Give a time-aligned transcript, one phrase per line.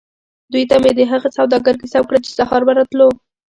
[0.51, 3.09] دوی ته مې د هغه سوداګر کیسه وکړه چې سهار به راتلو.